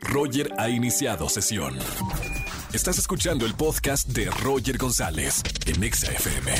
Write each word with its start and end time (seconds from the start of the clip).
Roger 0.00 0.52
ha 0.58 0.68
iniciado 0.68 1.28
sesión. 1.28 1.76
Estás 2.72 2.98
escuchando 2.98 3.46
el 3.46 3.54
podcast 3.54 4.08
de 4.08 4.30
Roger 4.30 4.78
González 4.78 5.42
en 5.66 5.82
Exa 5.82 6.12
FM. 6.12 6.52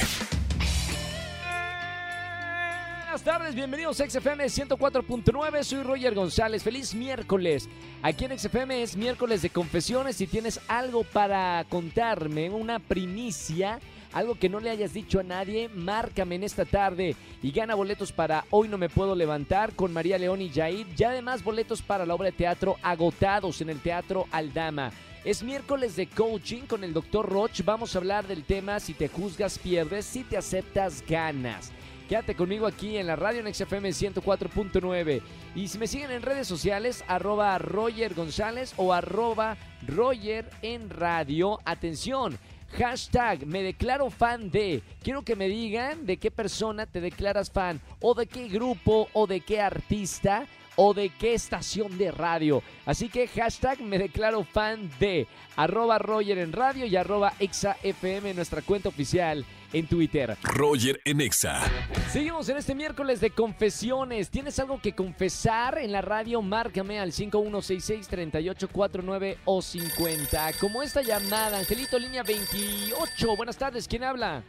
Buenas 3.02 3.22
tardes, 3.22 3.54
bienvenidos 3.54 4.00
a 4.00 4.08
XFM 4.08 4.44
104.9, 4.44 5.62
soy 5.62 5.82
Roger 5.82 6.14
González, 6.14 6.62
feliz 6.62 6.94
miércoles. 6.94 7.68
Aquí 8.02 8.24
en 8.24 8.38
XFM 8.38 8.82
es 8.82 8.96
miércoles 8.96 9.42
de 9.42 9.50
confesiones, 9.50 10.16
si 10.16 10.26
tienes 10.26 10.60
algo 10.68 11.04
para 11.04 11.64
contarme, 11.68 12.50
una 12.50 12.78
primicia, 12.78 13.80
algo 14.12 14.34
que 14.34 14.48
no 14.48 14.61
le 14.61 14.70
hayas 14.70 14.92
dicho 14.92 15.20
a 15.20 15.22
nadie, 15.22 15.68
márcame 15.68 16.34
en 16.36 16.45
esta 16.45 16.64
tarde 16.64 17.16
y 17.42 17.50
gana 17.50 17.74
boletos 17.74 18.12
para 18.12 18.45
Hoy 18.50 18.68
no 18.68 18.79
me 18.79 18.88
puedo 18.88 19.14
levantar 19.14 19.74
con 19.74 19.92
María 19.92 20.18
León 20.18 20.42
y 20.42 20.50
Jair, 20.50 20.86
y 20.96 21.04
además 21.04 21.45
boletos 21.45 21.82
para 21.82 22.06
la 22.06 22.14
obra 22.14 22.27
de 22.27 22.32
teatro 22.32 22.77
agotados 22.82 23.60
en 23.60 23.70
el 23.70 23.80
Teatro 23.80 24.27
Aldama. 24.30 24.92
Es 25.24 25.42
miércoles 25.42 25.96
de 25.96 26.06
coaching 26.06 26.62
con 26.62 26.83
el 26.83 26.95
doctor 26.95 27.28
Roch. 27.28 27.62
Vamos 27.64 27.95
a 27.95 27.98
hablar 27.98 28.27
del 28.27 28.45
tema 28.45 28.80
si 28.80 28.95
te 28.95 29.09
juzgas 29.09 29.59
pierdes, 29.59 30.06
si 30.06 30.24
te 30.24 30.38
aceptas 30.38 31.05
ganas. 31.06 31.72
Quédate 32.08 32.34
conmigo 32.34 32.66
aquí 32.66 32.97
en 32.97 33.06
la 33.06 33.16
radio 33.16 33.38
en 33.38 33.55
XFM 33.55 33.91
104.9. 33.91 35.22
Y 35.55 35.69
si 35.69 35.78
me 35.78 35.86
siguen 35.86 36.11
en 36.11 36.22
redes 36.22 36.48
sociales, 36.48 37.05
arroba 37.06 37.56
Roger 37.58 38.14
González 38.14 38.72
o 38.78 38.92
arroba 38.92 39.56
Roger 39.86 40.50
en 40.62 40.91
radio. 40.91 41.61
Atención, 41.64 42.36
hashtag 42.79 43.47
me 43.47 43.62
declaro 43.62 44.10
fan 44.10 44.51
de. 44.51 44.83
Quiero 45.02 45.23
que 45.23 45.37
me 45.37 45.48
digan 45.48 46.06
de 46.06 46.16
qué 46.16 46.30
persona 46.30 46.87
te 46.87 47.01
declaras 47.01 47.51
fan 47.51 47.80
o 48.01 48.15
de 48.15 48.27
qué 48.27 48.48
grupo 48.48 49.09
o 49.12 49.27
de 49.27 49.41
qué 49.41 49.61
artista 49.61 50.47
o 50.77 50.95
de 50.95 51.11
qué 51.11 51.34
estación 51.34 51.98
de 51.98 52.11
radio. 52.11 52.62
Así 52.87 53.09
que 53.09 53.28
hashtag 53.28 53.80
me 53.83 53.98
declaro 53.98 54.45
fan 54.45 54.91
de 54.98 55.27
arroba 55.56 55.98
Roger 55.98 56.38
en 56.38 56.52
radio 56.52 56.86
y 56.86 56.97
arroba 56.97 57.34
ExaFM, 57.39 58.34
nuestra 58.34 58.62
cuenta 58.62 58.89
oficial 58.89 59.44
en 59.72 59.86
Twitter. 59.86 60.36
Roger 60.42 61.00
en 61.04 61.20
Exa. 61.20 61.60
Seguimos 62.08 62.48
en 62.48 62.56
este 62.56 62.74
miércoles 62.74 63.20
de 63.20 63.30
confesiones. 63.30 64.30
¿Tienes 64.30 64.58
algo 64.58 64.80
que 64.80 64.94
confesar 64.94 65.78
en 65.78 65.92
la 65.92 66.00
radio? 66.02 66.42
Márcame 66.42 66.98
al 66.98 67.12
5166-3849 67.12 69.36
o 69.44 69.62
50. 69.62 70.50
Como 70.60 70.82
esta 70.82 71.02
llamada, 71.02 71.58
Angelito, 71.58 71.98
línea 71.98 72.22
28. 72.22 73.36
Buenas 73.36 73.56
tardes, 73.56 73.86
¿quién 73.88 74.04
habla? 74.04 74.42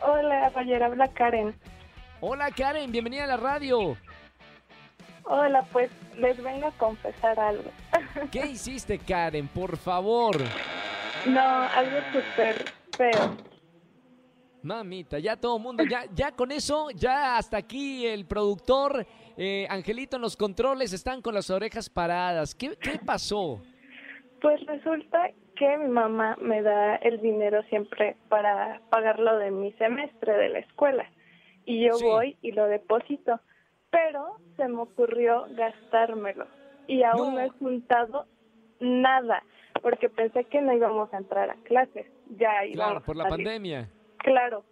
Hola, 0.00 0.48
Roger, 0.50 0.82
habla 0.82 1.08
Karen. 1.08 1.54
Hola 2.20 2.50
Karen, 2.50 2.90
bienvenida 2.92 3.24
a 3.24 3.28
la 3.28 3.36
radio. 3.36 3.96
Hola, 5.24 5.62
pues 5.72 5.90
les 6.16 6.42
vengo 6.42 6.66
a 6.66 6.70
confesar 6.72 7.38
algo. 7.38 7.70
¿Qué 8.32 8.46
hiciste 8.46 8.98
Karen? 8.98 9.46
Por 9.48 9.76
favor. 9.76 10.38
No, 11.26 11.40
algo 11.40 11.98
súper 12.12 12.64
feo. 12.96 13.36
Mamita, 14.62 15.18
ya 15.18 15.36
todo 15.36 15.56
el 15.56 15.62
mundo, 15.62 15.84
ya, 15.88 16.04
ya 16.14 16.32
con 16.32 16.52
eso, 16.52 16.90
ya 16.90 17.38
hasta 17.38 17.56
aquí 17.56 18.06
el 18.06 18.26
productor, 18.26 19.06
eh, 19.36 19.66
Angelito 19.70 20.16
en 20.16 20.22
los 20.22 20.36
controles 20.36 20.92
están 20.92 21.22
con 21.22 21.34
las 21.34 21.48
orejas 21.50 21.88
paradas. 21.88 22.54
¿Qué, 22.54 22.76
qué 22.80 22.98
pasó? 23.04 23.62
Pues 24.42 24.60
resulta 24.66 25.30
que 25.56 25.76
mi 25.78 25.88
mamá 25.88 26.36
me 26.40 26.62
da 26.62 26.96
el 26.96 27.20
dinero 27.20 27.62
siempre 27.70 28.16
para 28.28 28.80
pagar 28.90 29.18
lo 29.18 29.36
de 29.38 29.50
mi 29.50 29.72
semestre 29.72 30.32
de 30.36 30.48
la 30.50 30.58
escuela. 30.60 31.04
Y 31.64 31.86
yo 31.86 31.94
Sí. 31.94 32.04
voy 32.04 32.36
y 32.42 32.52
lo 32.52 32.66
deposito. 32.66 33.40
Pero 33.90 34.36
se 34.56 34.68
me 34.68 34.80
ocurrió 34.82 35.46
gastármelo. 35.50 36.46
Y 36.86 37.02
aún 37.02 37.34
No. 37.34 37.40
no 37.40 37.40
he 37.40 37.48
juntado 37.50 38.26
nada. 38.78 39.42
Porque 39.82 40.08
pensé 40.08 40.44
que 40.44 40.60
no 40.60 40.72
íbamos 40.74 41.12
a 41.12 41.18
entrar 41.18 41.50
a 41.50 41.54
clases. 41.64 42.06
Ya 42.38 42.64
íbamos 42.64 42.74
Claro, 42.92 43.02
por 43.04 43.16
la 43.16 43.24
a 43.24 43.28
pandemia. 43.28 43.88
Claro, 44.22 44.64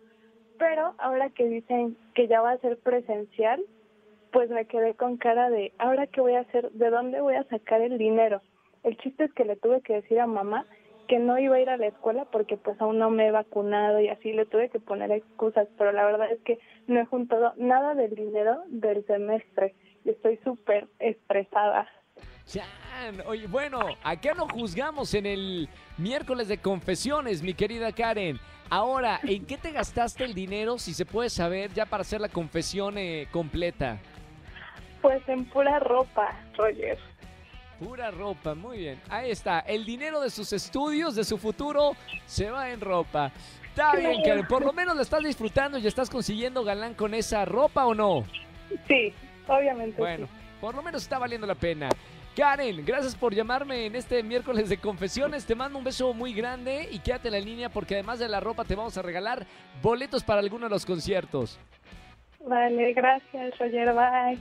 pero 0.58 0.94
ahora 0.98 1.30
que 1.30 1.46
dicen 1.48 1.96
que 2.14 2.28
ya 2.28 2.40
va 2.40 2.52
a 2.52 2.58
ser 2.58 2.78
presencial, 2.78 3.62
pues 4.32 4.50
me 4.50 4.66
quedé 4.66 4.94
con 4.94 5.16
cara 5.16 5.50
de, 5.50 5.72
¿ahora 5.78 6.06
qué 6.06 6.20
voy 6.20 6.34
a 6.34 6.40
hacer? 6.40 6.70
¿De 6.72 6.90
dónde 6.90 7.20
voy 7.20 7.34
a 7.34 7.44
sacar 7.44 7.80
el 7.80 7.96
dinero? 7.98 8.42
El 8.82 8.96
chiste 8.98 9.24
es 9.24 9.32
que 9.32 9.44
le 9.44 9.56
tuve 9.56 9.80
que 9.80 9.94
decir 9.94 10.20
a 10.20 10.26
mamá 10.26 10.66
que 11.08 11.18
no 11.18 11.38
iba 11.38 11.56
a 11.56 11.60
ir 11.60 11.70
a 11.70 11.78
la 11.78 11.86
escuela 11.86 12.26
porque 12.26 12.58
pues 12.58 12.78
aún 12.80 12.98
no 12.98 13.08
me 13.08 13.28
he 13.28 13.30
vacunado 13.30 13.98
y 13.98 14.08
así 14.08 14.32
le 14.32 14.44
tuve 14.44 14.68
que 14.68 14.78
poner 14.78 15.10
excusas, 15.10 15.66
pero 15.78 15.90
la 15.92 16.04
verdad 16.04 16.30
es 16.30 16.40
que 16.42 16.58
no 16.86 17.00
he 17.00 17.06
juntado 17.06 17.54
nada 17.56 17.94
del 17.94 18.14
dinero 18.14 18.62
del 18.68 19.04
semestre 19.06 19.74
y 20.04 20.10
estoy 20.10 20.38
súper 20.44 20.86
estresada. 20.98 21.88
Chan, 22.44 23.22
oye, 23.26 23.46
bueno, 23.46 23.80
acá 24.04 24.34
no 24.34 24.48
juzgamos 24.48 25.14
en 25.14 25.26
el 25.26 25.68
miércoles 25.96 26.48
de 26.48 26.58
confesiones, 26.58 27.42
mi 27.42 27.54
querida 27.54 27.92
Karen. 27.92 28.38
Ahora, 28.70 29.20
¿en 29.22 29.46
qué 29.46 29.56
te 29.56 29.72
gastaste 29.72 30.24
el 30.24 30.34
dinero, 30.34 30.78
si 30.78 30.92
se 30.92 31.06
puede 31.06 31.30
saber, 31.30 31.72
ya 31.72 31.86
para 31.86 32.02
hacer 32.02 32.20
la 32.20 32.28
confesión 32.28 32.98
eh, 32.98 33.26
completa? 33.30 33.98
Pues 35.00 35.26
en 35.28 35.44
pura 35.46 35.78
ropa, 35.78 36.38
Roger. 36.56 36.98
Pura 37.78 38.10
ropa, 38.10 38.54
muy 38.54 38.78
bien. 38.78 39.00
Ahí 39.08 39.30
está, 39.30 39.60
el 39.60 39.86
dinero 39.86 40.20
de 40.20 40.30
sus 40.30 40.52
estudios, 40.52 41.14
de 41.14 41.24
su 41.24 41.38
futuro, 41.38 41.92
se 42.26 42.50
va 42.50 42.70
en 42.70 42.80
ropa. 42.80 43.32
Está 43.68 43.94
bien, 43.94 44.22
Karen, 44.22 44.46
por 44.46 44.64
lo 44.64 44.72
menos 44.72 44.96
la 44.96 45.02
estás 45.02 45.22
disfrutando 45.22 45.78
y 45.78 45.86
estás 45.86 46.10
consiguiendo 46.10 46.64
galán 46.64 46.94
con 46.94 47.14
esa 47.14 47.44
ropa 47.44 47.86
o 47.86 47.94
no. 47.94 48.24
Sí, 48.88 49.14
obviamente. 49.46 49.94
sí. 49.94 50.00
Bueno, 50.02 50.28
por 50.60 50.74
lo 50.74 50.82
menos 50.82 51.02
está 51.02 51.18
valiendo 51.18 51.46
la 51.46 51.54
pena. 51.54 51.88
Karen, 52.38 52.84
gracias 52.86 53.16
por 53.16 53.34
llamarme 53.34 53.86
en 53.86 53.96
este 53.96 54.22
miércoles 54.22 54.68
de 54.68 54.78
confesiones. 54.78 55.44
Te 55.44 55.56
mando 55.56 55.76
un 55.76 55.82
beso 55.82 56.14
muy 56.14 56.32
grande 56.32 56.88
y 56.92 57.00
quédate 57.00 57.26
en 57.26 57.34
la 57.34 57.40
línea 57.40 57.68
porque 57.68 57.94
además 57.94 58.20
de 58.20 58.28
la 58.28 58.38
ropa 58.38 58.64
te 58.64 58.76
vamos 58.76 58.96
a 58.96 59.02
regalar 59.02 59.44
boletos 59.82 60.22
para 60.22 60.38
alguno 60.38 60.66
de 60.66 60.70
los 60.70 60.86
conciertos. 60.86 61.58
Vale, 62.46 62.92
gracias, 62.92 63.58
Roger. 63.58 63.92
Bye. 63.92 64.38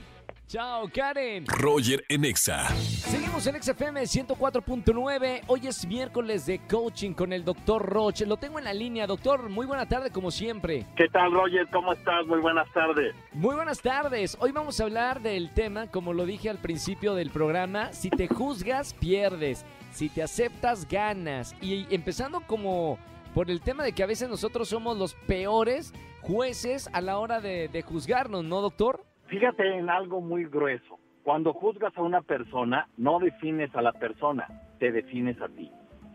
Chao, 0.48 0.88
Karen. 0.90 1.44
Roger 1.46 2.02
en 2.08 2.24
Exa. 2.24 2.68
Seguimos 2.68 3.46
en 3.46 3.62
XFM 3.62 4.00
104.9. 4.00 5.42
Hoy 5.46 5.66
es 5.66 5.86
miércoles 5.86 6.46
de 6.46 6.58
coaching 6.60 7.12
con 7.12 7.34
el 7.34 7.44
doctor 7.44 7.84
Roche. 7.84 8.24
Lo 8.24 8.38
tengo 8.38 8.58
en 8.58 8.64
la 8.64 8.72
línea, 8.72 9.06
doctor. 9.06 9.50
Muy 9.50 9.66
buena 9.66 9.86
tarde, 9.86 10.10
como 10.10 10.30
siempre. 10.30 10.86
¿Qué 10.96 11.06
tal, 11.10 11.32
Roger? 11.32 11.68
¿Cómo 11.70 11.92
estás? 11.92 12.26
Muy 12.26 12.40
buenas 12.40 12.66
tardes. 12.72 13.14
Muy 13.34 13.56
buenas 13.56 13.82
tardes. 13.82 14.38
Hoy 14.40 14.52
vamos 14.52 14.80
a 14.80 14.84
hablar 14.84 15.20
del 15.20 15.52
tema, 15.52 15.90
como 15.90 16.14
lo 16.14 16.24
dije 16.24 16.48
al 16.48 16.56
principio 16.56 17.14
del 17.14 17.28
programa, 17.28 17.92
si 17.92 18.08
te 18.08 18.26
juzgas, 18.26 18.94
pierdes. 18.94 19.66
Si 19.92 20.08
te 20.08 20.22
aceptas, 20.22 20.88
ganas. 20.88 21.54
Y 21.60 21.86
empezando 21.94 22.40
como 22.46 22.98
por 23.34 23.50
el 23.50 23.60
tema 23.60 23.84
de 23.84 23.92
que 23.92 24.02
a 24.02 24.06
veces 24.06 24.30
nosotros 24.30 24.70
somos 24.70 24.96
los 24.96 25.12
peores 25.12 25.92
jueces 26.22 26.88
a 26.94 27.02
la 27.02 27.18
hora 27.18 27.42
de, 27.42 27.68
de 27.68 27.82
juzgarnos, 27.82 28.44
¿no, 28.44 28.62
doctor? 28.62 29.04
Fíjate 29.28 29.76
en 29.76 29.90
algo 29.90 30.20
muy 30.20 30.44
grueso. 30.46 30.98
Cuando 31.22 31.52
juzgas 31.52 31.96
a 31.96 32.02
una 32.02 32.22
persona, 32.22 32.88
no 32.96 33.18
defines 33.18 33.74
a 33.74 33.82
la 33.82 33.92
persona, 33.92 34.46
te 34.78 34.90
defines 34.92 35.40
a 35.42 35.48
ti. 35.48 35.70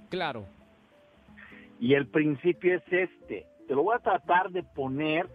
Claro. 0.09 0.45
Y 1.79 1.93
el 1.93 2.07
principio 2.07 2.75
es 2.75 2.83
este. 2.91 3.45
Te 3.67 3.75
lo 3.75 3.83
voy 3.83 3.95
a 3.95 3.99
tratar 3.99 4.49
de 4.51 4.63
poner 4.63 5.27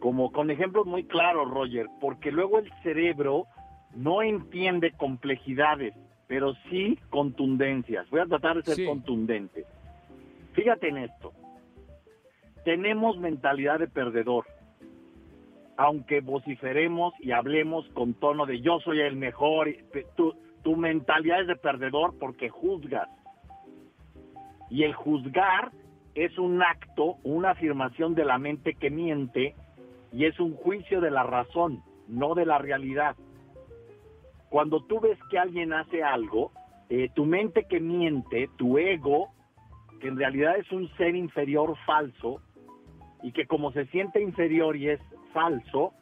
como 0.00 0.32
con 0.32 0.50
ejemplos 0.50 0.86
muy 0.86 1.04
claros, 1.04 1.48
Roger, 1.50 1.86
porque 2.00 2.32
luego 2.32 2.58
el 2.58 2.70
cerebro 2.82 3.46
no 3.94 4.22
entiende 4.22 4.92
complejidades, 4.92 5.94
pero 6.26 6.54
sí 6.68 6.98
contundencias. 7.10 8.08
Voy 8.10 8.20
a 8.20 8.26
tratar 8.26 8.56
de 8.56 8.62
ser 8.62 8.74
Sí. 8.76 8.86
contundente. 8.86 9.64
Fíjate 10.52 10.88
en 10.88 10.98
esto. 10.98 11.32
Tenemos 12.64 13.16
mentalidad 13.18 13.78
de 13.78 13.88
perdedor. 13.88 14.44
Aunque 15.76 16.20
vociferemos 16.20 17.14
y 17.20 17.32
hablemos 17.32 17.88
con 17.94 18.14
tono 18.14 18.46
de 18.46 18.60
yo 18.60 18.80
soy 18.80 19.00
el 19.00 19.16
mejor, 19.16 19.68
tu, 20.16 20.34
tu 20.62 20.76
mentalidad 20.76 21.42
es 21.42 21.46
de 21.46 21.56
perdedor 21.56 22.18
porque 22.18 22.48
juzgas. 22.48 23.08
Y 24.68 24.84
el 24.84 24.94
juzgar 24.94 25.72
es 26.14 26.38
un 26.38 26.62
acto, 26.62 27.16
una 27.22 27.50
afirmación 27.50 28.14
de 28.14 28.24
la 28.24 28.38
mente 28.38 28.74
que 28.74 28.90
miente 28.90 29.54
y 30.12 30.24
es 30.26 30.38
un 30.40 30.54
juicio 30.54 31.00
de 31.00 31.10
la 31.10 31.22
razón, 31.22 31.82
no 32.08 32.34
de 32.34 32.46
la 32.46 32.58
realidad. 32.58 33.16
Cuando 34.48 34.82
tú 34.84 35.00
ves 35.00 35.18
que 35.30 35.38
alguien 35.38 35.72
hace 35.72 36.02
algo, 36.02 36.52
eh, 36.88 37.08
tu 37.14 37.24
mente 37.24 37.66
que 37.68 37.78
miente, 37.78 38.50
tu 38.56 38.78
ego, 38.78 39.28
que 40.00 40.08
en 40.08 40.16
realidad 40.16 40.56
es 40.56 40.70
un 40.72 40.88
ser 40.96 41.14
inferior 41.14 41.76
falso, 41.86 42.42
y 43.22 43.32
que 43.32 43.46
como 43.46 43.72
se 43.72 43.86
siente 43.86 44.20
inferior 44.20 44.76
y 44.76 44.88
es 44.90 45.00
falso, 45.32 45.92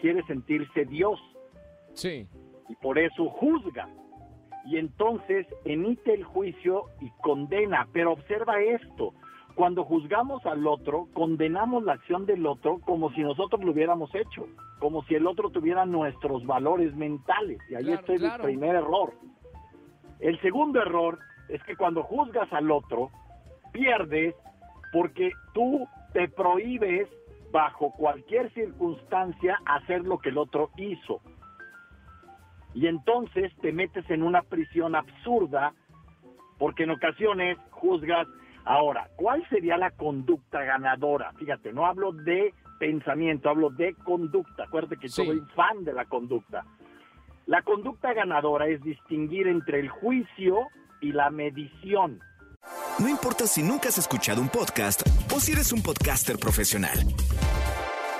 quiere 0.00 0.22
sentirse 0.24 0.84
Dios 0.84 1.20
Sí. 1.92 2.26
y 2.68 2.74
por 2.76 2.98
eso 2.98 3.28
juzga. 3.30 3.88
Y 4.66 4.76
entonces 4.76 5.46
emite 5.64 6.12
el 6.14 6.24
juicio 6.24 6.84
y 7.00 7.10
condena. 7.22 7.88
Pero 7.92 8.12
observa 8.12 8.60
esto, 8.60 9.14
cuando 9.54 9.84
juzgamos 9.84 10.44
al 10.46 10.66
otro, 10.66 11.08
condenamos 11.14 11.82
la 11.84 11.94
acción 11.94 12.26
del 12.26 12.44
otro 12.46 12.78
como 12.80 13.10
si 13.12 13.22
nosotros 13.22 13.64
lo 13.64 13.72
hubiéramos 13.72 14.14
hecho, 14.14 14.46
como 14.78 15.02
si 15.04 15.14
el 15.14 15.26
otro 15.26 15.50
tuviera 15.50 15.86
nuestros 15.86 16.44
valores 16.46 16.94
mentales. 16.94 17.58
Y 17.70 17.76
ahí 17.76 17.84
Claro, 17.84 18.14
está 18.14 18.36
el 18.36 18.42
primer 18.42 18.76
error. 18.76 19.14
El 20.20 20.38
segundo 20.42 20.80
error 20.82 21.18
es 21.48 21.62
que 21.64 21.74
cuando 21.76 22.02
juzgas 22.02 22.52
al 22.52 22.70
otro, 22.70 23.10
pierdes 23.72 24.34
porque 24.92 25.30
tú 25.54 25.86
te 26.12 26.28
prohíbes 26.28 27.08
bajo 27.50 27.92
cualquier 27.92 28.52
circunstancia 28.52 29.58
hacer 29.64 30.02
lo 30.02 30.18
que 30.18 30.28
el 30.30 30.38
otro 30.38 30.70
hizo. 30.76 31.20
Y 32.74 32.86
entonces 32.86 33.52
te 33.60 33.72
metes 33.72 34.08
en 34.10 34.22
una 34.22 34.42
prisión 34.42 34.94
absurda 34.94 35.72
porque 36.58 36.84
en 36.84 36.90
ocasiones 36.90 37.56
juzgas. 37.70 38.26
Ahora, 38.64 39.08
¿cuál 39.16 39.46
sería 39.48 39.78
la 39.78 39.90
conducta 39.92 40.62
ganadora? 40.62 41.32
Fíjate, 41.38 41.72
no 41.72 41.86
hablo 41.86 42.12
de 42.12 42.52
pensamiento, 42.78 43.48
hablo 43.48 43.70
de 43.70 43.94
conducta. 44.04 44.64
Acuérdate 44.64 44.98
que 44.98 45.08
Sí. 45.08 45.24
soy 45.24 45.40
fan 45.54 45.84
de 45.84 45.92
la 45.94 46.04
conducta. 46.04 46.64
La 47.46 47.62
conducta 47.62 48.12
ganadora 48.12 48.66
es 48.66 48.82
distinguir 48.82 49.48
entre 49.48 49.80
el 49.80 49.88
juicio 49.88 50.66
y 51.00 51.12
la 51.12 51.30
medición. 51.30 52.20
No 52.98 53.08
importa 53.08 53.46
si 53.46 53.62
nunca 53.62 53.88
has 53.88 53.96
escuchado 53.96 54.42
un 54.42 54.48
podcast 54.48 55.00
o 55.34 55.40
si 55.40 55.52
eres 55.52 55.72
un 55.72 55.82
podcaster 55.82 56.38
profesional. 56.38 56.98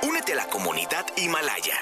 Únete 0.02 0.32
a 0.32 0.37
la 0.37 0.46
comunidad 0.46 1.06
Himalaya. 1.16 1.75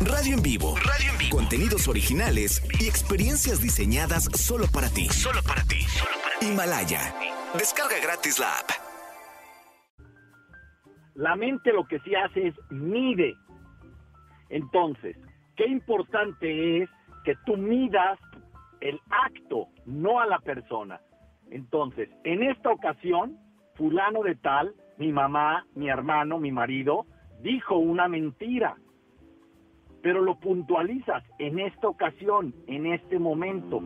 Radio 0.00 0.36
en 0.36 0.42
vivo. 0.42 0.74
Radio 0.76 1.12
en 1.12 1.18
vivo. 1.18 1.36
Contenidos 1.36 1.88
originales 1.88 2.62
y 2.80 2.88
experiencias 2.88 3.60
diseñadas 3.60 4.24
solo 4.34 4.66
para 4.72 4.88
ti. 4.88 5.08
Solo 5.08 5.40
para 5.42 5.62
ti. 5.64 5.78
Himalaya. 6.40 7.14
Descarga 7.54 7.96
gratis 8.02 8.38
la 8.38 8.50
app. 8.58 8.70
La 11.14 11.36
mente 11.36 11.72
lo 11.72 11.86
que 11.86 12.00
sí 12.00 12.14
hace 12.14 12.48
es 12.48 12.54
mide. 12.70 13.34
Entonces, 14.48 15.16
qué 15.56 15.66
importante 15.66 16.82
es 16.82 16.90
que 17.24 17.34
tú 17.46 17.56
midas 17.56 18.18
el 18.80 19.00
acto, 19.08 19.68
no 19.86 20.20
a 20.20 20.26
la 20.26 20.40
persona. 20.40 21.00
Entonces, 21.50 22.08
en 22.24 22.42
esta 22.42 22.70
ocasión, 22.70 23.38
fulano 23.82 24.22
de 24.22 24.36
tal, 24.36 24.76
mi 24.96 25.10
mamá, 25.10 25.66
mi 25.74 25.88
hermano, 25.88 26.38
mi 26.38 26.52
marido, 26.52 27.04
dijo 27.40 27.78
una 27.78 28.06
mentira. 28.06 28.76
Pero 30.02 30.20
lo 30.20 30.38
puntualizas 30.38 31.24
en 31.40 31.58
esta 31.58 31.88
ocasión, 31.88 32.54
en 32.68 32.86
este 32.86 33.18
momento. 33.18 33.82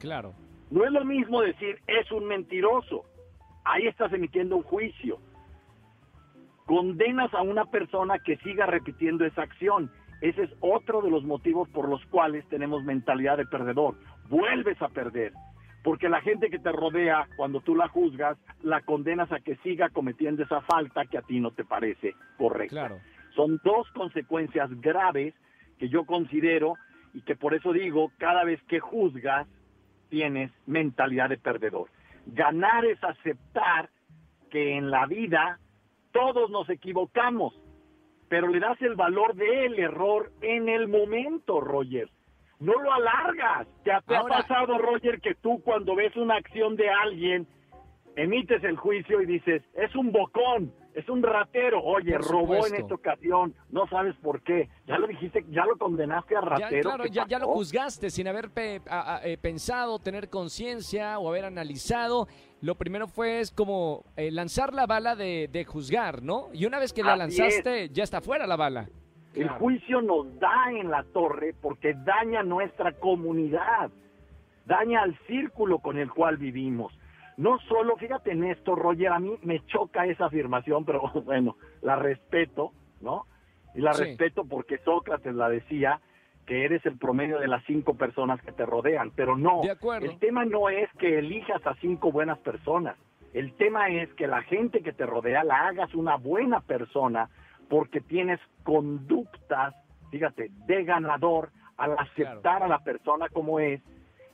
Claro. 0.00 0.34
No 0.72 0.84
es 0.84 0.90
lo 0.90 1.04
mismo 1.04 1.42
decir 1.42 1.78
es 1.86 2.10
un 2.10 2.26
mentiroso. 2.26 3.04
Ahí 3.64 3.86
estás 3.86 4.12
emitiendo 4.12 4.56
un 4.56 4.64
juicio. 4.64 5.18
Condenas 6.64 7.32
a 7.32 7.42
una 7.42 7.66
persona 7.66 8.18
que 8.18 8.38
siga 8.38 8.66
repitiendo 8.66 9.24
esa 9.24 9.42
acción. 9.42 9.92
Ese 10.22 10.42
es 10.42 10.50
otro 10.58 11.02
de 11.02 11.10
los 11.10 11.22
motivos 11.22 11.68
por 11.68 11.88
los 11.88 12.04
cuales 12.06 12.44
tenemos 12.48 12.82
mentalidad 12.82 13.36
de 13.36 13.46
perdedor. 13.46 13.94
Vuelves 14.28 14.82
a 14.82 14.88
perder. 14.88 15.32
Porque 15.86 16.08
la 16.08 16.20
gente 16.20 16.50
que 16.50 16.58
te 16.58 16.72
rodea, 16.72 17.28
cuando 17.36 17.60
tú 17.60 17.76
la 17.76 17.86
juzgas, 17.86 18.36
la 18.64 18.80
condenas 18.80 19.30
a 19.30 19.38
que 19.38 19.54
siga 19.58 19.88
cometiendo 19.90 20.42
esa 20.42 20.60
falta 20.62 21.06
que 21.06 21.16
a 21.16 21.22
ti 21.22 21.38
no 21.38 21.52
te 21.52 21.64
parece 21.64 22.16
correcta. 22.36 22.74
Claro. 22.74 22.98
Son 23.36 23.60
dos 23.62 23.88
consecuencias 23.92 24.68
graves 24.80 25.32
que 25.78 25.88
yo 25.88 26.04
considero 26.04 26.74
y 27.14 27.22
que 27.22 27.36
por 27.36 27.54
eso 27.54 27.72
digo, 27.72 28.10
cada 28.18 28.42
vez 28.42 28.60
que 28.64 28.80
juzgas, 28.80 29.46
tienes 30.08 30.50
mentalidad 30.66 31.28
de 31.28 31.38
perdedor. 31.38 31.88
Ganar 32.26 32.84
es 32.84 32.98
aceptar 33.04 33.88
que 34.50 34.76
en 34.76 34.90
la 34.90 35.06
vida 35.06 35.60
todos 36.10 36.50
nos 36.50 36.68
equivocamos, 36.68 37.54
pero 38.28 38.48
le 38.48 38.58
das 38.58 38.82
el 38.82 38.96
valor 38.96 39.36
del 39.36 39.78
error 39.78 40.32
en 40.40 40.68
el 40.68 40.88
momento, 40.88 41.60
Roger. 41.60 42.10
No 42.58 42.72
lo 42.80 42.92
alargas. 42.92 43.66
¿Te 43.84 43.92
ha, 43.92 44.00
te 44.00 44.16
ha 44.16 44.22
pasado, 44.22 44.78
Roger, 44.78 45.20
que 45.20 45.34
tú 45.34 45.60
cuando 45.62 45.94
ves 45.94 46.16
una 46.16 46.36
acción 46.36 46.74
de 46.76 46.88
alguien, 46.88 47.46
emites 48.16 48.64
el 48.64 48.76
juicio 48.76 49.20
y 49.20 49.26
dices, 49.26 49.62
es 49.74 49.94
un 49.94 50.10
bocón, 50.10 50.72
es 50.94 51.06
un 51.10 51.22
ratero, 51.22 51.82
oye, 51.84 52.16
robó 52.16 52.66
en 52.66 52.76
esta 52.76 52.94
ocasión, 52.94 53.54
no 53.68 53.86
sabes 53.88 54.14
por 54.22 54.40
qué, 54.42 54.70
ya 54.86 54.96
lo 54.96 55.06
dijiste, 55.06 55.44
ya 55.50 55.66
lo 55.66 55.76
condenaste 55.76 56.34
a 56.34 56.40
Ya, 56.40 56.46
ratero. 56.48 56.82
claro, 56.88 57.04
¿qué 57.04 57.10
ya, 57.10 57.26
ya 57.28 57.38
lo 57.38 57.48
juzgaste 57.48 58.08
sin 58.08 58.26
haber 58.26 58.48
pe- 58.48 58.80
a- 58.88 59.16
a- 59.16 59.26
eh, 59.26 59.36
pensado, 59.36 59.98
tener 59.98 60.30
conciencia 60.30 61.18
o 61.18 61.28
haber 61.28 61.44
analizado. 61.44 62.26
Lo 62.62 62.74
primero 62.76 63.06
fue 63.06 63.40
es 63.40 63.50
como 63.50 64.04
eh, 64.16 64.30
lanzar 64.30 64.72
la 64.72 64.86
bala 64.86 65.14
de, 65.14 65.50
de 65.52 65.64
juzgar, 65.66 66.22
¿no? 66.22 66.48
Y 66.54 66.64
una 66.64 66.78
vez 66.78 66.94
que 66.94 67.02
la 67.02 67.12
Así 67.12 67.38
lanzaste, 67.38 67.90
ya 67.90 68.02
está 68.02 68.22
fuera 68.22 68.46
la 68.46 68.56
bala. 68.56 68.88
El 69.36 69.48
juicio 69.50 70.00
nos 70.00 70.38
da 70.40 70.70
en 70.70 70.90
la 70.90 71.04
torre 71.04 71.54
porque 71.60 71.94
daña 71.94 72.42
nuestra 72.42 72.92
comunidad, 72.92 73.90
daña 74.64 75.02
al 75.02 75.16
círculo 75.26 75.78
con 75.78 75.98
el 75.98 76.10
cual 76.10 76.36
vivimos. 76.38 76.98
No 77.36 77.58
solo, 77.68 77.96
fíjate 77.96 78.32
en 78.32 78.44
esto, 78.44 78.74
Roger, 78.74 79.12
a 79.12 79.18
mí 79.18 79.36
me 79.42 79.64
choca 79.66 80.06
esa 80.06 80.26
afirmación, 80.26 80.84
pero 80.86 81.02
bueno, 81.24 81.56
la 81.82 81.96
respeto, 81.96 82.72
¿no? 83.00 83.26
Y 83.74 83.80
la 83.82 83.92
Sí. 83.92 84.04
respeto 84.04 84.44
porque 84.46 84.78
Sócrates 84.78 85.34
la 85.34 85.48
decía, 85.50 86.00
que 86.46 86.64
eres 86.64 86.86
el 86.86 86.96
promedio 86.96 87.40
de 87.40 87.48
las 87.48 87.62
cinco 87.64 87.94
personas 87.94 88.40
que 88.40 88.52
te 88.52 88.64
rodean, 88.64 89.10
pero 89.10 89.36
no, 89.36 89.62
De 89.62 89.72
acuerdo. 89.72 90.06
el 90.08 90.18
tema 90.20 90.44
no 90.44 90.68
es 90.68 90.88
que 90.98 91.18
elijas 91.18 91.60
a 91.66 91.74
cinco 91.80 92.12
buenas 92.12 92.38
personas, 92.38 92.96
el 93.34 93.52
tema 93.54 93.88
es 93.90 94.08
que 94.14 94.28
la 94.28 94.42
gente 94.42 94.80
que 94.80 94.92
te 94.92 95.04
rodea 95.04 95.42
la 95.44 95.66
hagas 95.66 95.92
una 95.94 96.16
buena 96.16 96.60
persona 96.60 97.28
porque 97.68 98.00
tienes 98.00 98.40
conductas, 98.62 99.74
fíjate, 100.10 100.50
de 100.66 100.84
ganador 100.84 101.50
al 101.76 101.96
aceptar 101.98 102.62
a 102.62 102.68
la 102.68 102.78
persona 102.80 103.28
como 103.28 103.60
es 103.60 103.82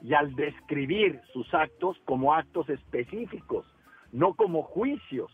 y 0.03 0.15
al 0.15 0.35
describir 0.35 1.21
sus 1.33 1.53
actos 1.55 1.97
como 2.05 2.35
actos 2.35 2.69
específicos, 2.69 3.67
no 4.13 4.35
como 4.35 4.63
juicios, 4.63 5.31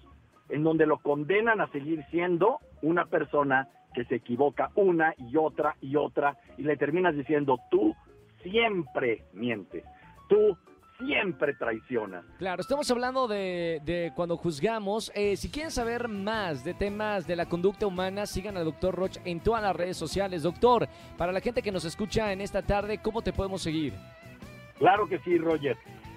en 0.49 0.63
donde 0.63 0.87
lo 0.87 0.99
condenan 0.99 1.61
a 1.61 1.69
seguir 1.69 2.05
siendo 2.11 2.59
una 2.83 3.07
persona 3.07 3.69
que 3.95 4.05
se 4.05 4.17
equivoca 4.17 4.71
una 4.75 5.15
y 5.17 5.37
otra 5.37 5.77
y 5.81 5.97
otra 5.97 6.37
y 6.57 6.63
le 6.63 6.77
terminas 6.77 7.15
diciendo 7.15 7.59
tú 7.71 7.95
siempre 8.43 9.25
mientes, 9.33 9.85
tú 10.29 10.57
siempre 10.99 11.55
traicionas. 11.55 12.25
Claro, 12.39 12.61
estamos 12.61 12.91
hablando 12.91 13.29
de, 13.29 13.81
de 13.85 14.13
cuando 14.15 14.37
juzgamos. 14.37 15.13
Eh, 15.15 15.37
si 15.37 15.51
quieren 15.51 15.71
saber 15.71 16.09
más 16.09 16.65
de 16.65 16.75
temas 16.75 17.27
de 17.27 17.37
la 17.37 17.47
conducta 17.47 17.87
humana, 17.87 18.27
sigan 18.27 18.57
al 18.57 18.65
doctor 18.65 18.95
Roch 18.95 19.17
en 19.25 19.41
todas 19.41 19.63
las 19.63 19.75
redes 19.77 19.97
sociales. 19.97 20.43
Doctor, 20.43 20.89
para 21.17 21.33
la 21.33 21.41
gente 21.41 21.63
que 21.63 21.73
nos 21.73 21.85
escucha 21.85 22.33
en 22.33 22.41
esta 22.41 22.63
tarde, 22.63 22.99
¿cómo 23.03 23.23
te 23.23 23.33
podemos 23.33 23.63
seguir? 23.63 23.93
Claro 24.79 25.07
que 25.09 25.19
sí, 25.21 25.39
Roger. 25.39 25.77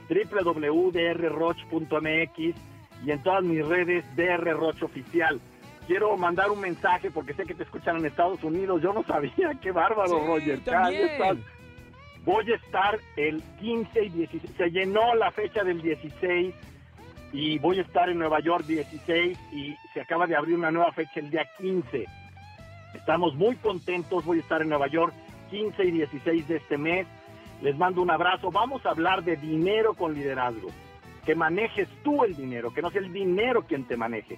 www.drroch.mx 0.10 2.56
y 3.04 3.09
en 3.11 3.23
todas 3.23 3.44
mis 3.44 3.66
redes 3.68 4.04
drroch 4.16 4.81
oficial. 4.83 5.40
Quiero 5.88 6.16
mandar 6.16 6.52
un 6.52 6.61
mensaje 6.61 7.09
porque 7.09 7.33
sé 7.33 7.44
que 7.45 7.56
te 7.56 7.64
escuchan 7.64 7.97
en 7.97 8.06
Estados 8.06 8.44
Unidos. 8.44 8.81
Yo 8.81 8.94
no 8.94 9.04
sabía, 9.04 9.52
qué 9.61 9.71
bárbaro, 9.71 10.19
Sí, 10.19 10.28
Roger. 10.28 10.64
También. 10.64 11.07
estás. 11.09 11.38
Voy 12.23 12.51
a 12.51 12.56
estar 12.56 12.99
el 13.16 13.42
15 13.59 14.06
y 14.06 14.09
16. 14.09 14.54
Se 14.56 14.69
llenó 14.69 15.16
la 15.16 15.31
fecha 15.31 15.63
del 15.63 15.81
16 15.81 16.54
y 17.33 17.57
voy 17.59 17.80
a 17.80 17.81
estar 17.81 18.09
en 18.09 18.19
Nueva 18.19 18.40
York 18.42 18.66
16 18.66 19.37
y 19.51 19.75
se 19.94 20.01
acaba 20.01 20.28
de 20.28 20.35
abrir 20.35 20.56
una 20.56 20.69
nueva 20.69 20.92
fecha 20.92 21.19
el 21.19 21.31
día 21.31 21.49
15. 21.57 22.06
Estamos 22.94 23.33
muy 23.35 23.56
contentos. 23.56 24.23
Voy 24.23 24.37
a 24.37 24.42
estar 24.42 24.61
en 24.61 24.69
Nueva 24.69 24.87
York 24.87 25.13
15 25.49 25.83
y 25.83 25.92
16 25.92 26.47
de 26.47 26.57
este 26.57 26.78
mes. 26.78 27.07
Les 27.63 27.75
mando 27.75 28.04
un 28.04 28.11
abrazo. 28.11 28.51
Vamos 28.51 28.85
a 28.85 28.92
hablar 28.92 29.23
de 29.23 29.37
dinero 29.37 29.95
con 29.95 30.13
liderazgo. 30.13 30.69
Que 31.25 31.33
manejes 31.33 31.87
tú 32.04 32.23
el 32.23 32.35
dinero, 32.35 32.71
que 32.73 32.81
no 32.83 32.92
sea 32.92 33.01
el 33.01 33.13
dinero 33.13 33.63
quien 33.63 33.85
te 33.85 33.97
maneje. 33.97 34.37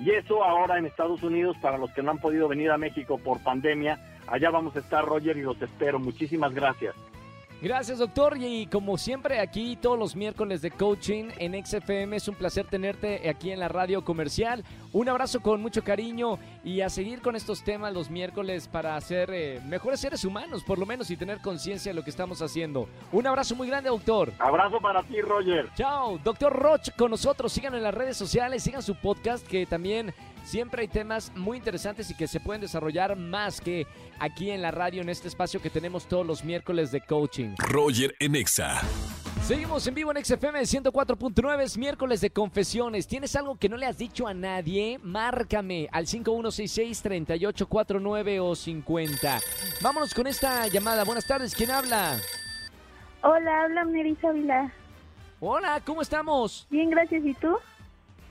Y 0.00 0.10
eso 0.10 0.42
ahora 0.42 0.78
en 0.78 0.86
Estados 0.86 1.22
Unidos, 1.22 1.56
para 1.60 1.78
los 1.78 1.92
que 1.92 2.02
no 2.02 2.10
han 2.10 2.18
podido 2.18 2.48
venir 2.48 2.70
a 2.70 2.78
México 2.78 3.18
por 3.18 3.42
pandemia, 3.42 3.98
allá 4.26 4.50
vamos 4.50 4.74
a 4.74 4.78
estar, 4.78 5.04
Roger, 5.04 5.36
y 5.36 5.42
los 5.42 5.60
espero. 5.60 5.98
Muchísimas 5.98 6.54
gracias. 6.54 6.94
Gracias, 7.62 7.98
doctor. 7.98 8.38
Y 8.40 8.66
como 8.66 8.96
siempre, 8.96 9.38
aquí 9.38 9.76
todos 9.76 9.98
los 9.98 10.16
miércoles 10.16 10.62
de 10.62 10.70
coaching 10.70 11.26
en 11.38 11.62
XFM. 11.62 12.16
Es 12.16 12.26
un 12.26 12.34
placer 12.34 12.66
tenerte 12.66 13.28
aquí 13.28 13.50
en 13.50 13.60
la 13.60 13.68
radio 13.68 14.02
comercial. 14.02 14.64
Un 14.94 15.10
abrazo 15.10 15.40
con 15.40 15.60
mucho 15.60 15.84
cariño 15.84 16.38
y 16.62 16.80
a 16.82 16.90
seguir 16.90 17.22
con 17.22 17.36
estos 17.36 17.62
temas 17.62 17.92
los 17.92 18.10
miércoles 18.10 18.68
para 18.68 19.00
ser 19.00 19.30
eh, 19.32 19.60
mejores 19.66 20.00
seres 20.00 20.24
humanos, 20.24 20.62
por 20.64 20.78
lo 20.78 20.86
menos, 20.86 21.10
y 21.10 21.16
tener 21.16 21.40
conciencia 21.40 21.90
de 21.90 21.94
lo 21.94 22.04
que 22.04 22.10
estamos 22.10 22.42
haciendo. 22.42 22.88
Un 23.12 23.26
abrazo 23.26 23.54
muy 23.54 23.68
grande, 23.68 23.88
doctor. 23.88 24.32
Abrazo 24.38 24.80
para 24.80 25.02
ti, 25.02 25.20
Roger. 25.20 25.68
Chao, 25.74 26.18
doctor 26.22 26.52
Roch 26.52 26.90
con 26.96 27.10
nosotros. 27.10 27.52
Sigan 27.52 27.74
en 27.74 27.82
las 27.82 27.94
redes 27.94 28.16
sociales, 28.16 28.62
sigan 28.62 28.82
su 28.82 28.94
podcast 28.94 29.46
que 29.46 29.66
también 29.66 30.14
siempre 30.44 30.82
hay 30.82 30.88
temas 30.88 31.32
muy 31.34 31.56
interesantes 31.56 32.10
y 32.10 32.16
que 32.16 32.26
se 32.26 32.40
pueden 32.40 32.60
desarrollar 32.60 33.16
más 33.16 33.60
que 33.60 33.86
aquí 34.18 34.50
en 34.50 34.62
la 34.62 34.70
radio, 34.70 35.02
en 35.02 35.08
este 35.08 35.28
espacio 35.28 35.60
que 35.62 35.70
tenemos 35.70 36.06
todos 36.06 36.26
los 36.26 36.44
miércoles 36.44 36.90
de 36.90 37.00
coaching. 37.00 37.54
Roger 37.58 38.14
en 38.18 38.34
Exa. 38.34 38.80
Seguimos 39.50 39.82
en 39.88 39.96
vivo 39.96 40.12
en 40.12 40.24
XFM 40.24 40.60
104.9, 40.60 41.62
es 41.62 41.76
miércoles 41.76 42.20
de 42.20 42.30
confesiones. 42.30 43.08
¿Tienes 43.08 43.34
algo 43.34 43.56
que 43.56 43.68
no 43.68 43.76
le 43.76 43.84
has 43.84 43.98
dicho 43.98 44.28
a 44.28 44.32
nadie? 44.32 45.00
Márcame 45.02 45.88
al 45.90 46.06
5166-3849 46.06 48.38
o 48.40 48.54
50. 48.54 49.40
Vámonos 49.82 50.14
con 50.14 50.28
esta 50.28 50.68
llamada. 50.68 51.02
Buenas 51.02 51.26
tardes, 51.26 51.56
¿quién 51.56 51.72
habla? 51.72 52.18
Hola, 53.24 53.64
habla 53.64 53.84
Neris 53.86 54.24
Ávila. 54.24 54.72
Hola, 55.40 55.82
¿cómo 55.84 56.02
estamos? 56.02 56.68
Bien, 56.70 56.88
gracias. 56.88 57.26
¿Y 57.26 57.34
tú? 57.34 57.56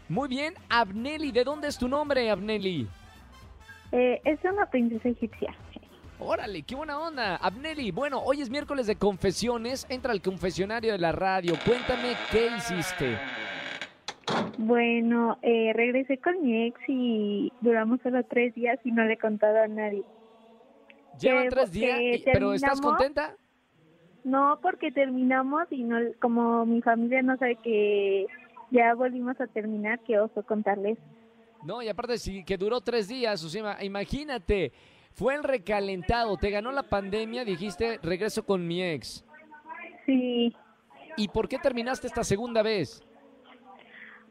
Muy 0.07 0.29
bien, 0.29 0.53
Abneli, 0.69 1.33
¿de 1.33 1.43
dónde 1.43 1.67
es 1.67 1.77
tu 1.77 1.89
nombre, 1.89 2.31
Abneli? 2.31 2.87
Eh, 3.91 4.21
es 4.23 4.39
una 4.45 4.67
princesa 4.67 5.09
egipcia. 5.09 5.53
Órale, 6.19 6.63
qué 6.63 6.75
buena 6.75 6.99
onda. 6.99 7.37
Abneli, 7.37 7.91
bueno, 7.91 8.19
hoy 8.21 8.41
es 8.41 8.49
miércoles 8.49 8.87
de 8.87 8.95
confesiones. 8.97 9.85
Entra 9.89 10.11
al 10.11 10.21
confesionario 10.21 10.91
de 10.91 10.97
la 10.97 11.11
radio. 11.13 11.53
Cuéntame 11.65 12.13
qué 12.31 12.49
hiciste. 12.57 13.17
Bueno, 14.57 15.39
eh, 15.41 15.71
regresé 15.73 16.17
con 16.19 16.41
mi 16.43 16.67
ex 16.67 16.79
y 16.87 17.51
duramos 17.61 18.01
solo 18.03 18.23
tres 18.29 18.53
días 18.53 18.77
y 18.83 18.91
no 18.91 19.03
le 19.05 19.13
he 19.13 19.17
contado 19.17 19.59
a 19.61 19.67
nadie. 19.67 20.03
Llevan 21.19 21.43
Que- 21.45 21.49
tres 21.49 21.71
días, 21.71 21.97
que 21.97 22.15
y- 22.17 22.23
pero 22.31 22.53
¿estás 22.53 22.81
contenta? 22.81 23.35
No, 24.25 24.59
porque 24.61 24.91
terminamos 24.91 25.63
y 25.71 25.83
no, 25.83 25.97
como 26.21 26.65
mi 26.65 26.81
familia 26.81 27.21
no 27.21 27.37
sabe 27.37 27.55
que 27.63 28.27
ya 28.71 28.93
volvimos 28.93 29.39
a 29.39 29.47
terminar, 29.47 29.99
qué 30.05 30.19
oso 30.19 30.43
contarles. 30.43 30.97
No, 31.63 31.81
y 31.81 31.87
aparte 31.87 32.17
sí, 32.17 32.43
que 32.43 32.57
duró 32.57 32.81
tres 32.81 33.07
días, 33.07 33.43
imagínate, 33.81 34.71
fue 35.11 35.35
el 35.35 35.43
recalentado, 35.43 36.37
te 36.37 36.49
ganó 36.49 36.71
la 36.71 36.83
pandemia, 36.83 37.43
dijiste, 37.45 37.99
regreso 38.01 38.45
con 38.45 38.67
mi 38.67 38.83
ex. 38.83 39.25
Sí, 40.05 40.55
¿Y 41.17 41.27
por 41.27 41.49
qué 41.49 41.59
terminaste 41.59 42.07
esta 42.07 42.23
segunda 42.23 42.63
vez? 42.63 43.03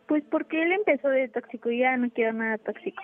pues 0.07 0.25
porque 0.31 0.63
él 0.63 0.73
empezó 0.73 1.09
de 1.09 1.29
tóxico 1.29 1.71
y 1.71 1.81
ya 1.81 1.95
no 1.99 2.09
quiero 2.09 2.33
nada 2.33 2.57
tóxico. 2.57 3.03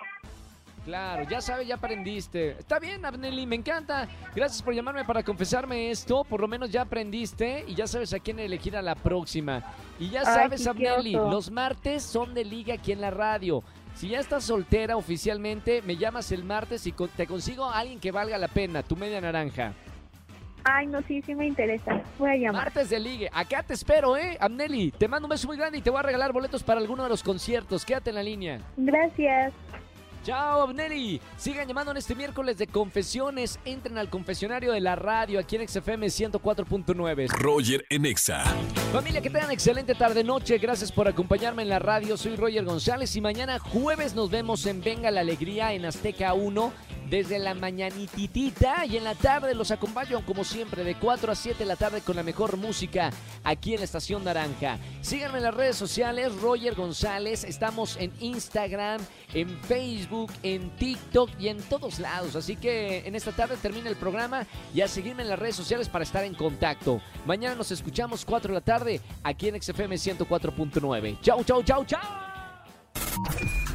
Claro, 0.85 1.23
ya 1.27 1.41
sabes, 1.41 1.67
ya 1.67 1.75
aprendiste. 1.75 2.51
Está 2.51 2.77
bien, 2.77 3.03
Abneli, 3.03 3.47
me 3.47 3.55
encanta. 3.55 4.07
Gracias 4.35 4.61
por 4.61 4.73
llamarme 4.73 5.03
para 5.03 5.23
confesarme 5.23 5.89
esto. 5.89 6.23
Por 6.23 6.39
lo 6.39 6.47
menos 6.47 6.69
ya 6.69 6.83
aprendiste 6.83 7.65
y 7.67 7.73
ya 7.73 7.87
sabes 7.87 8.13
a 8.13 8.19
quién 8.19 8.39
elegir 8.39 8.77
a 8.77 8.83
la 8.83 8.93
próxima. 8.93 9.63
Y 9.99 10.11
ya 10.11 10.23
sabes, 10.23 10.65
Abneli, 10.67 11.13
los 11.13 11.49
martes 11.49 12.03
son 12.03 12.35
de 12.35 12.45
liga 12.45 12.75
aquí 12.75 12.91
en 12.91 13.01
la 13.01 13.09
radio. 13.09 13.63
Si 13.95 14.09
ya 14.09 14.19
estás 14.19 14.43
soltera 14.43 14.95
oficialmente, 14.95 15.81
me 15.81 15.97
llamas 15.97 16.31
el 16.31 16.43
martes 16.43 16.85
y 16.85 16.91
te 16.91 17.25
consigo 17.25 17.65
a 17.65 17.79
alguien 17.79 17.99
que 17.99 18.11
valga 18.11 18.37
la 18.37 18.49
pena, 18.49 18.83
tu 18.83 18.95
media 18.95 19.19
naranja. 19.19 19.73
Ay, 20.65 20.87
no, 20.87 21.01
sí, 21.03 21.21
sí 21.21 21.33
me 21.33 21.47
interesa. 21.47 22.01
Voy 22.19 22.29
a 22.29 22.35
llamar. 22.35 22.63
Martes 22.65 22.89
de 22.89 22.99
ligue. 22.99 23.29
Acá 23.31 23.63
te 23.63 23.73
espero, 23.73 24.17
¿eh? 24.17 24.37
Abneli, 24.39 24.91
te 24.91 25.07
mando 25.07 25.27
un 25.27 25.29
beso 25.29 25.47
muy 25.47 25.57
grande 25.57 25.77
y 25.77 25.81
te 25.81 25.89
voy 25.89 25.99
a 25.99 26.03
regalar 26.03 26.33
boletos 26.33 26.63
para 26.63 26.79
alguno 26.79 27.03
de 27.03 27.09
los 27.09 27.23
conciertos. 27.23 27.85
Quédate 27.85 28.09
en 28.09 28.15
la 28.15 28.23
línea. 28.23 28.61
Gracias. 28.75 29.53
Chao, 30.25 30.63
Abneli. 30.63 31.21
Sigan 31.37 31.67
llamando 31.67 31.91
en 31.91 31.97
este 31.97 32.15
miércoles 32.15 32.57
de 32.57 32.65
confesiones. 32.65 33.59
Entren 33.63 33.99
al 33.99 34.09
confesionario 34.09 34.71
de 34.71 34.81
la 34.81 34.95
radio 34.95 35.39
aquí 35.39 35.55
en 35.55 35.67
XFM 35.67 36.07
104.9. 36.07 37.27
Roger 37.27 37.85
en 37.91 38.07
Exa. 38.07 38.43
Familia, 38.91 39.21
que 39.21 39.29
tengan 39.29 39.51
excelente 39.51 39.93
tarde-noche. 39.93 40.57
Gracias 40.57 40.91
por 40.91 41.07
acompañarme 41.07 41.61
en 41.61 41.69
la 41.69 41.77
radio. 41.77 42.17
Soy 42.17 42.35
Roger 42.37 42.65
González 42.65 43.15
y 43.15 43.21
mañana 43.21 43.59
jueves 43.59 44.15
nos 44.15 44.31
vemos 44.31 44.65
en 44.65 44.81
Venga 44.81 45.11
la 45.11 45.21
Alegría 45.21 45.73
en 45.73 45.85
Azteca 45.85 46.33
1 46.33 46.73
desde 47.09 47.39
la 47.39 47.53
mañanititita 47.53 48.85
y 48.85 48.97
en 48.97 49.03
la 49.03 49.15
tarde 49.15 49.55
los 49.55 49.71
acompaño 49.71 50.25
como 50.25 50.43
siempre 50.43 50.83
de 50.83 50.95
4 50.95 51.31
a 51.31 51.35
7 51.35 51.59
de 51.59 51.65
la 51.65 51.75
tarde 51.75 52.01
con 52.01 52.15
la 52.15 52.23
mejor 52.23 52.57
música 52.57 53.11
aquí 53.43 53.73
en 53.73 53.79
la 53.79 53.85
Estación 53.85 54.23
Naranja. 54.23 54.77
Síganme 55.01 55.37
en 55.37 55.43
las 55.43 55.53
redes 55.53 55.75
sociales, 55.75 56.33
Roger 56.41 56.75
González. 56.75 57.43
Estamos 57.43 57.97
en 57.97 58.11
Instagram, 58.19 59.01
en 59.33 59.49
Facebook, 59.61 60.31
en 60.43 60.69
TikTok 60.77 61.29
y 61.39 61.49
en 61.49 61.61
todos 61.63 61.99
lados. 61.99 62.35
Así 62.35 62.55
que 62.55 63.05
en 63.05 63.15
esta 63.15 63.31
tarde 63.31 63.57
termina 63.61 63.89
el 63.89 63.95
programa 63.95 64.45
y 64.73 64.81
a 64.81 64.87
seguirme 64.87 65.23
en 65.23 65.29
las 65.29 65.39
redes 65.39 65.55
sociales 65.55 65.89
para 65.89 66.03
estar 66.03 66.23
en 66.23 66.33
contacto. 66.33 67.01
Mañana 67.25 67.55
nos 67.55 67.71
escuchamos 67.71 68.25
4 68.25 68.49
de 68.49 68.53
la 68.53 68.61
tarde 68.61 69.01
aquí 69.23 69.47
en 69.47 69.61
XFM 69.61 69.95
104.9. 69.95 71.19
Chau, 71.21 71.43
chau, 71.43 71.63
chau, 71.63 71.85
chau. 71.85 72.24